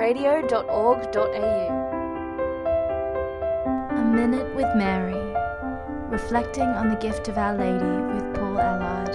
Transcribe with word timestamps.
www.catholicradio.org.au. 0.00 1.88
A 3.90 4.04
Minute 4.04 4.54
with 4.56 4.74
Mary, 4.74 5.12
reflecting 6.08 6.64
on 6.64 6.88
the 6.88 6.96
gift 6.96 7.28
of 7.28 7.36
Our 7.36 7.54
Lady 7.54 7.84
with 8.14 8.34
Paul 8.34 8.58
Allard. 8.58 9.10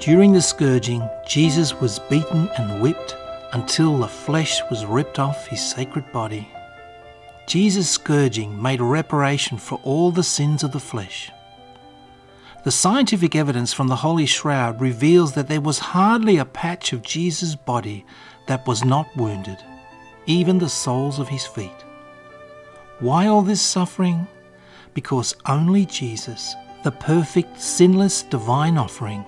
During 0.00 0.32
the 0.32 0.42
scourging, 0.42 1.08
Jesus 1.24 1.80
was 1.80 2.00
beaten 2.10 2.48
and 2.58 2.82
whipped 2.82 3.16
until 3.52 3.98
the 3.98 4.08
flesh 4.08 4.60
was 4.68 4.84
ripped 4.84 5.20
off 5.20 5.46
his 5.46 5.60
sacred 5.64 6.10
body. 6.12 6.48
Jesus' 7.46 7.88
scourging 7.88 8.60
made 8.60 8.80
reparation 8.80 9.58
for 9.58 9.78
all 9.84 10.10
the 10.10 10.24
sins 10.24 10.64
of 10.64 10.72
the 10.72 10.80
flesh. 10.80 11.30
The 12.64 12.70
scientific 12.72 13.36
evidence 13.36 13.72
from 13.72 13.88
the 13.88 13.96
Holy 13.96 14.26
Shroud 14.26 14.80
reveals 14.80 15.34
that 15.34 15.48
there 15.48 15.60
was 15.60 15.78
hardly 15.78 16.38
a 16.38 16.44
patch 16.44 16.92
of 16.92 17.02
Jesus' 17.02 17.54
body 17.54 18.04
that 18.48 18.66
was 18.66 18.84
not 18.84 19.14
wounded, 19.16 19.58
even 20.26 20.58
the 20.58 20.68
soles 20.68 21.18
of 21.18 21.28
his 21.28 21.46
feet. 21.46 21.84
Why 22.98 23.26
all 23.26 23.42
this 23.42 23.62
suffering? 23.62 24.26
Because 24.94 25.36
only 25.46 25.86
Jesus, 25.86 26.54
the 26.82 26.90
perfect, 26.90 27.60
sinless, 27.60 28.22
divine 28.22 28.78
offering, 28.78 29.24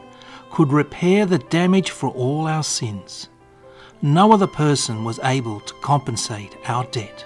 could 0.50 0.72
repair 0.72 1.26
the 1.26 1.38
damage 1.38 1.90
for 1.90 2.08
all 2.10 2.46
our 2.46 2.62
sins. 2.64 3.28
No 4.00 4.32
other 4.32 4.46
person 4.46 5.04
was 5.04 5.20
able 5.22 5.60
to 5.60 5.74
compensate 5.82 6.56
our 6.66 6.84
debt. 6.84 7.24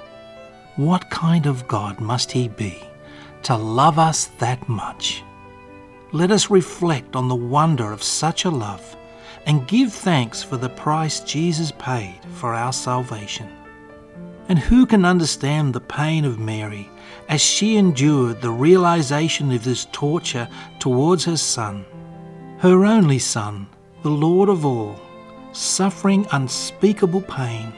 What 0.77 1.11
kind 1.11 1.47
of 1.47 1.69
God 1.69 2.01
must 2.01 2.33
He 2.33 2.49
be 2.49 2.83
to 3.45 3.57
love 3.57 3.99
us 3.99 4.27
that 4.39 4.69
much? 4.69 5.23
Let 6.15 6.31
us 6.31 6.51
reflect 6.51 7.17
on 7.17 7.29
the 7.29 7.35
wonder 7.35 7.91
of 7.91 8.03
such 8.03 8.45
a 8.45 8.51
love 8.51 8.97
and 9.47 9.67
give 9.67 9.95
thanks 9.95 10.43
for 10.43 10.59
the 10.59 10.69
price 10.69 11.21
Jesus 11.21 11.73
paid 11.79 12.21
for 12.35 12.53
our 12.53 12.75
salvation. 12.75 13.49
And 14.51 14.59
who 14.59 14.85
can 14.85 15.07
understand 15.07 15.73
the 15.73 15.81
pain 15.81 16.27
of 16.27 16.39
Mary 16.39 16.91
as 17.31 17.41
she 17.41 17.77
endured 17.77 18.43
the 18.43 18.51
realization 18.51 19.51
of 19.53 19.65
this 19.65 19.87
torture 19.91 20.47
towards 20.79 21.25
her 21.25 21.39
Son, 21.39 21.83
her 22.59 22.85
only 22.85 23.19
Son, 23.19 23.67
the 24.03 24.11
Lord 24.11 24.51
of 24.51 24.67
all, 24.67 25.01
suffering 25.53 26.27
unspeakable 26.33 27.23
pain, 27.23 27.73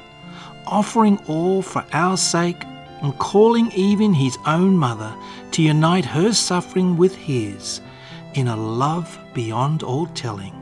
offering 0.66 1.20
all 1.28 1.62
for 1.62 1.86
our 1.92 2.16
sake, 2.16 2.64
and 3.00 3.16
calling 3.20 3.70
even 3.76 4.12
his 4.12 4.36
own 4.44 4.76
mother 4.76 5.14
to 5.52 5.62
unite 5.62 6.04
her 6.04 6.32
suffering 6.32 6.96
with 6.96 7.14
his 7.14 7.80
in 8.34 8.48
a 8.48 8.56
love 8.56 9.18
beyond 9.32 9.82
all 9.82 10.06
telling. 10.08 10.54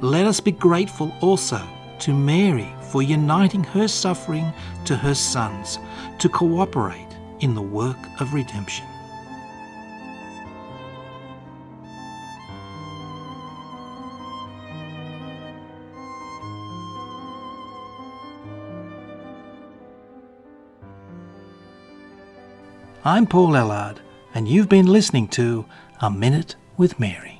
Let 0.00 0.26
us 0.26 0.40
be 0.40 0.52
grateful 0.52 1.14
also 1.20 1.60
to 2.00 2.12
Mary 2.12 2.72
for 2.90 3.02
uniting 3.02 3.64
her 3.64 3.88
suffering 3.88 4.52
to 4.84 4.96
her 4.96 5.14
son's 5.14 5.78
to 6.18 6.28
cooperate 6.28 7.08
in 7.40 7.54
the 7.54 7.62
work 7.62 7.98
of 8.20 8.34
redemption. 8.34 8.86
I'm 23.04 23.26
Paul 23.26 23.52
Ellard, 23.52 23.98
and 24.34 24.46
you've 24.46 24.68
been 24.68 24.86
listening 24.86 25.28
to 25.28 25.64
A 26.02 26.10
Minute 26.10 26.56
with 26.78 27.00
Mary. 27.00 27.37